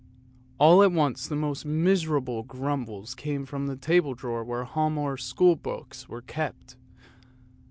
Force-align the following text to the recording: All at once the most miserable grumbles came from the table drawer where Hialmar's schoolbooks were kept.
All 0.57 0.81
at 0.81 0.91
once 0.91 1.27
the 1.27 1.35
most 1.35 1.63
miserable 1.63 2.41
grumbles 2.41 3.13
came 3.13 3.45
from 3.45 3.67
the 3.67 3.75
table 3.75 4.15
drawer 4.15 4.43
where 4.43 4.65
Hialmar's 4.65 5.23
schoolbooks 5.23 6.07
were 6.09 6.23
kept. 6.23 6.75